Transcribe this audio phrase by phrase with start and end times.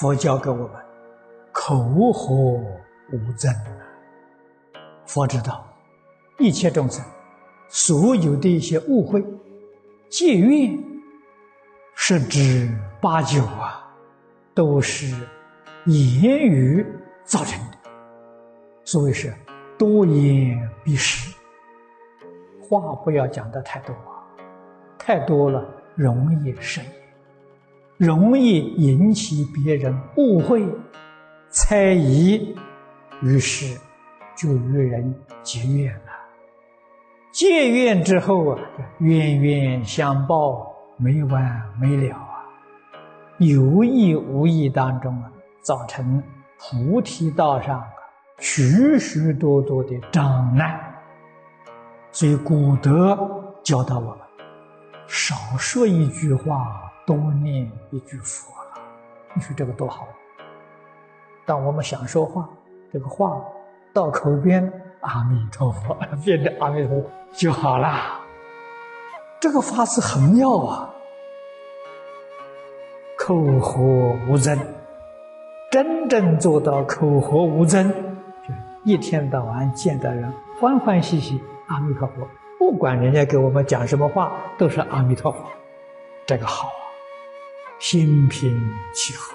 [0.00, 0.70] 佛教给我们
[1.52, 3.84] 口和无增啊。
[5.04, 5.62] 佛知道
[6.38, 7.04] 一切众生
[7.68, 9.22] 所有的一些误会、
[10.08, 10.82] 戒怨，
[11.94, 13.94] 十之八九啊，
[14.54, 15.14] 都是
[15.84, 16.86] 言语
[17.22, 17.76] 造成的。
[18.86, 19.34] 所谓是
[19.76, 21.30] 多言必失，
[22.58, 24.24] 话不要讲的太多啊，
[24.98, 25.62] 太多了
[25.94, 26.82] 容易生，
[28.00, 30.66] 容易引起别人误会、
[31.50, 32.56] 猜疑，
[33.20, 33.78] 于是
[34.34, 36.00] 就与人结怨了。
[37.30, 38.58] 结怨之后啊，
[39.00, 42.40] 冤冤相报，没完没了啊！
[43.36, 46.22] 有意无意当中啊，造成
[46.58, 47.86] 菩提道上啊
[48.38, 50.80] 许许多多的障碍。
[52.12, 53.14] 所以古德
[53.62, 54.20] 教导我们：
[55.06, 58.52] 少说一句话，多念一句佛。
[59.34, 60.06] 你说这个多好！
[61.44, 62.48] 当我们想说话，
[62.92, 63.42] 这个话
[63.92, 68.20] 到口边，阿弥陀佛， 变成阿弥陀佛就好了。
[69.40, 70.88] 这个法是很妙啊！
[73.18, 73.82] 口活
[74.28, 74.56] 无争，
[75.72, 85.44] 真正做到口活无争，就一天到晚见到人欢欢喜喜，阿弥陀佛，不管人家给我们讲什么话，都是阿弥陀佛，
[86.24, 86.68] 这个好，
[87.80, 88.50] 心平
[88.92, 89.34] 气和。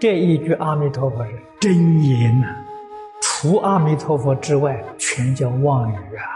[0.00, 2.48] 这一句阿弥陀佛是真言呐，
[3.22, 6.26] 除阿弥陀佛之外，全叫妄语啊！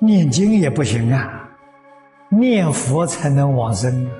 [0.00, 1.48] 念经也不行啊，
[2.28, 4.10] 念佛才能往生，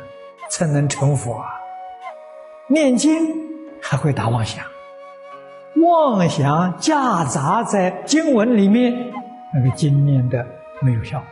[0.49, 1.49] 才能成佛啊！
[2.69, 3.13] 念经
[3.81, 4.65] 还会打妄想，
[5.83, 9.13] 妄想夹杂在经文里面，
[9.53, 10.47] 那个经念的
[10.81, 11.27] 没有效果，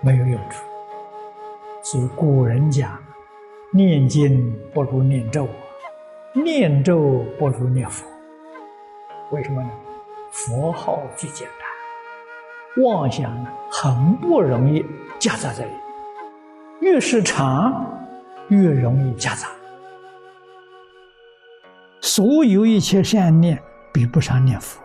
[0.00, 0.64] 没有用处。
[1.82, 2.98] 所以古人讲，
[3.72, 5.48] 念经不如念咒。
[6.34, 8.06] 念咒不如念佛，
[9.32, 9.70] 为什么呢？
[10.30, 13.34] 佛号最简单，妄想
[13.70, 14.84] 很不容易
[15.18, 15.70] 夹杂在里，
[16.80, 17.90] 越是长
[18.48, 19.48] 越容易夹杂。
[22.02, 23.60] 所有一切善念
[23.92, 24.80] 比不上念佛，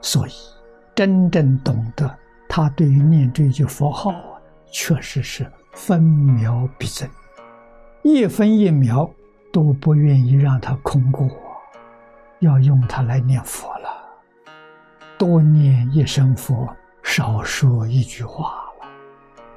[0.00, 0.32] 所以
[0.94, 2.16] 真正懂得
[2.48, 4.40] 他对于念这句佛号啊，
[4.70, 7.06] 确实是分秒必争，
[8.02, 9.10] 一分一秒。
[9.52, 11.28] 都不愿意让它空过，
[12.38, 13.90] 要用它来念佛了。
[15.18, 16.66] 多念一声佛，
[17.02, 18.46] 少说一句话
[18.80, 18.88] 了。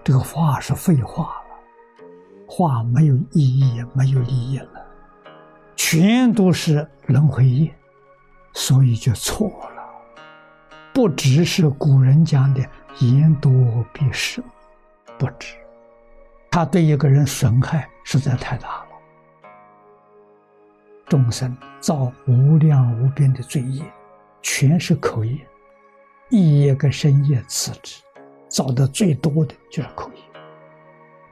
[0.04, 2.06] 这个话是废话了，
[2.46, 4.86] 话没有意义，没有利益了，
[5.78, 7.74] 全都是轮回业，
[8.52, 9.82] 所以就错了。
[10.94, 12.62] 不只是古人讲的
[13.00, 13.50] “言多
[13.94, 14.44] 必失”，
[15.18, 15.56] 不止，
[16.56, 18.86] 他对一个人损害实在太大了。
[21.06, 23.84] 众生造无量无边的罪业，
[24.42, 25.38] 全是口业，
[26.30, 28.02] 一业跟身业次之，
[28.48, 30.22] 造的最多的就是口业。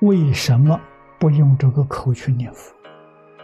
[0.01, 0.77] 为什么
[1.17, 2.75] 不用这个口去念佛，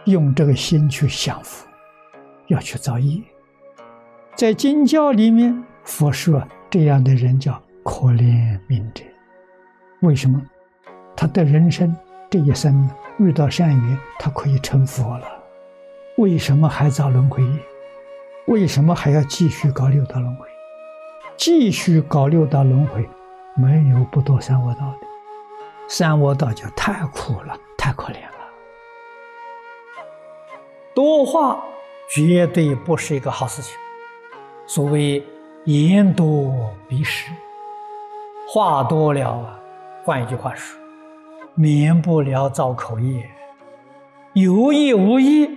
[0.04, 1.66] 用这个心去想佛，
[2.48, 3.22] 要去造业？
[4.34, 9.02] 在经教里面，佛说这样的人叫可怜悯者。
[10.02, 10.38] 为什么？
[11.20, 11.94] 他的人生
[12.30, 12.88] 这一生
[13.18, 15.26] 遇到善缘，他可以成佛了。
[16.16, 17.44] 为什么还造轮回？
[18.46, 20.46] 为什么还要继续搞六道轮回？
[21.36, 23.06] 继续搞六道轮回，
[23.54, 25.06] 没有不堕三恶道的。
[25.88, 28.46] 三恶道就太苦了，太可怜了。
[30.94, 31.62] 多话
[32.14, 33.76] 绝对不是一个好事情。
[34.66, 35.22] 所谓
[35.66, 37.30] 言多必失，
[38.48, 39.60] 话多了啊，
[40.02, 40.79] 换一句话说，
[41.54, 43.28] 免不了造口业，
[44.34, 45.48] 有意无意。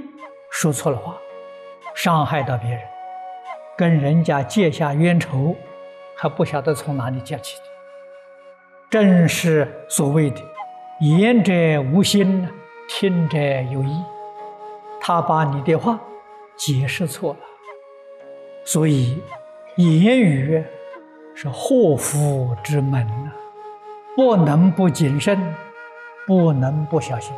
[0.51, 1.15] 说错了话，
[1.95, 2.79] 伤害到别人，
[3.77, 5.55] 跟人家结下冤仇，
[6.15, 7.63] 还不晓得从哪里结起的。
[8.89, 10.41] 正是所谓的
[11.01, 12.47] “言者无心，
[12.87, 13.37] 听者
[13.71, 14.03] 有意”。
[15.01, 15.99] 他把你的话
[16.55, 17.39] 解释错了，
[18.63, 19.21] 所以
[19.75, 20.63] 言语
[21.33, 23.31] 是祸福之门呐，
[24.15, 25.37] 不能不谨慎，
[26.27, 27.35] 不能不小心。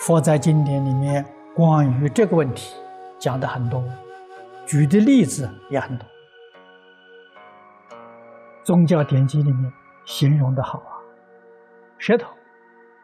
[0.00, 1.24] 佛在经典里面。
[1.56, 2.76] 关于这个问题
[3.18, 3.82] 讲的很多，
[4.66, 6.06] 举的例子也很多。
[8.62, 9.72] 宗教典籍里面
[10.04, 11.00] 形容的好啊，
[11.96, 12.28] 舌头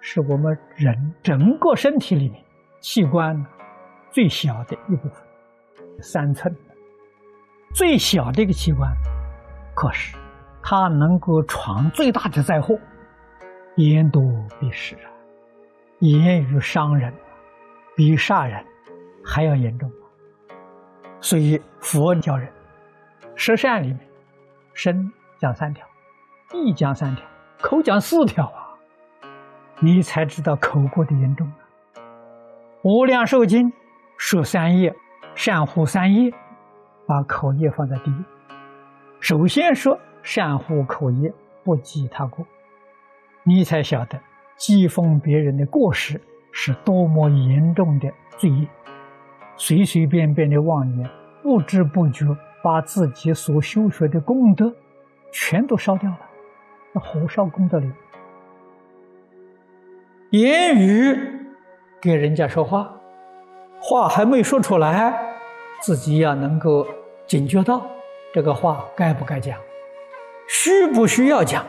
[0.03, 2.45] 是我们人整个身体里面
[2.83, 3.43] 器官
[4.11, 5.13] 最小的一部分，
[6.03, 6.55] 三寸，
[7.73, 8.95] 最小的一个器官，
[9.75, 10.15] 可是
[10.63, 12.79] 它能够闯最大的灾祸。
[13.77, 14.23] 言多
[14.61, 15.11] 必失啊，
[15.99, 17.13] 言语伤人。
[17.95, 18.65] 比杀人
[19.23, 19.93] 还要严重。
[21.21, 22.51] 所以佛教人
[23.35, 24.01] 十善里面，
[24.73, 25.87] 身讲三条，
[26.55, 27.23] 意讲三条，
[27.61, 28.73] 口讲四条啊，
[29.79, 31.53] 你才知道口过的严重。
[32.83, 33.71] 无量寿经
[34.17, 34.95] 说三业，
[35.35, 36.33] 善护三业，
[37.07, 38.25] 把口业放在第一。
[39.21, 41.31] 首先说善护口业，
[41.63, 42.47] 不记他过，
[43.45, 44.19] 你才晓得
[44.59, 46.21] 讥讽别人的过失
[46.53, 48.09] 是多么严重的
[48.39, 48.67] 罪业。
[49.57, 51.09] 随随便便的妄言，
[51.43, 52.27] 不知不觉
[52.63, 54.73] 把自己所修学的功德
[55.33, 56.21] 全都烧掉了，
[56.93, 57.93] 那火烧功德林。
[60.31, 61.17] 言语
[62.01, 62.91] 给人家说话，
[63.81, 65.15] 话还没说出来，
[65.81, 66.87] 自己要能够
[67.27, 67.87] 警觉到
[68.33, 69.59] 这个话该不该讲，
[70.49, 71.67] 需不需要讲，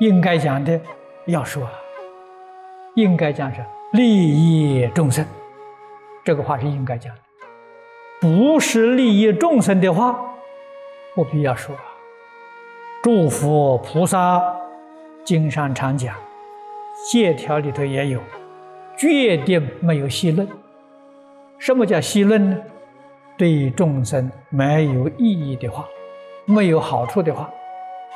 [0.00, 0.80] 应该讲的
[1.26, 1.68] 要说，
[2.94, 5.26] 应该讲是利益众生。
[6.24, 7.20] 这个话是应该讲的，
[8.20, 10.16] 不是利益众生的话，
[11.16, 11.74] 不必要说。
[13.02, 14.40] 祝福菩萨
[15.24, 16.14] 经上常讲，
[17.10, 18.20] 戒条里头也有，
[18.96, 20.46] 决定没有戏论。
[21.58, 22.58] 什么叫戏论呢？
[23.36, 25.84] 对众生没有意义的话，
[26.44, 27.50] 没有好处的话，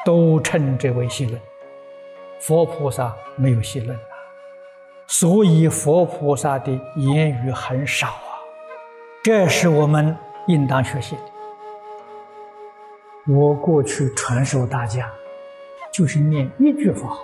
[0.04, 1.40] 都称之为戏论。
[2.42, 3.96] 佛菩萨没有戏论。
[5.06, 8.42] 所以佛菩萨的言语很少啊，
[9.22, 10.16] 这是我们
[10.48, 11.22] 应当学习的。
[13.32, 15.08] 我过去传授大家，
[15.92, 17.20] 就是念一句佛号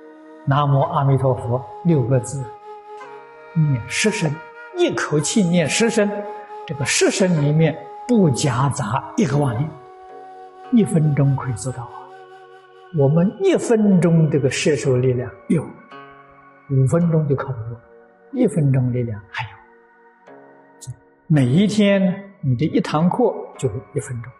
[0.48, 2.42] “南无阿弥陀佛”六个字，
[3.52, 4.34] 念十声，
[4.78, 6.10] 一口气念十声。
[6.64, 7.76] 这个十声里面
[8.08, 9.68] 不夹杂一个妄念，
[10.70, 11.86] 一分钟可以做到。
[12.98, 15.62] 我们一分钟这个摄受力量有。
[16.70, 17.76] 五分钟就靠不住，
[18.32, 19.50] 一分钟力量还有。
[21.26, 24.32] 每一天你的一堂课就是一分钟，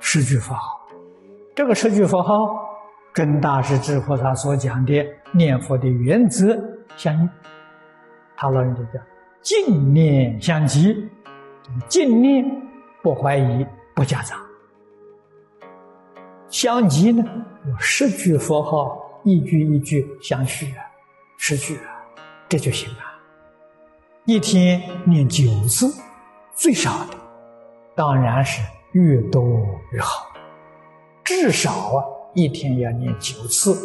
[0.00, 0.86] 十句佛号。
[1.54, 2.34] 这个十句佛号
[3.12, 6.56] 跟大师智菩萨所讲的念佛的原则
[6.96, 7.28] 相应。
[8.36, 9.02] 他老人家讲：
[9.42, 11.08] 净念相继，
[11.88, 12.44] 净念
[13.02, 14.47] 不怀疑，不夹杂。
[16.50, 17.22] 相继呢，
[17.66, 20.84] 有十句佛号，一句一句相续啊。
[21.36, 22.02] 十句啊，
[22.48, 22.98] 这就行了。
[24.24, 25.92] 一天念九次，
[26.54, 27.16] 最少的
[27.94, 28.62] 当然是
[28.92, 29.44] 越多
[29.92, 30.26] 越好。
[31.22, 32.04] 至少啊，
[32.34, 33.76] 一天要念九次，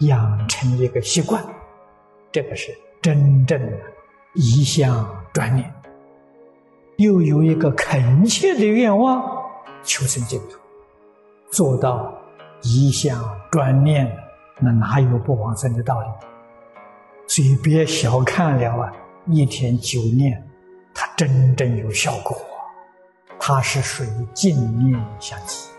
[0.00, 1.44] 养成一个习惯。
[2.32, 3.72] 这个是真正的
[4.34, 5.70] 一向专念，
[6.96, 9.22] 又有一个恳切的愿望，
[9.82, 10.58] 求生净土，
[11.50, 12.12] 做到
[12.62, 14.10] 一向专念，
[14.58, 16.08] 那哪有不往生的道理？
[17.26, 18.92] 所以别小看了啊！
[19.26, 20.42] 一天九念，
[20.94, 22.36] 它真正有效果，
[23.38, 25.75] 它是属于净念相继。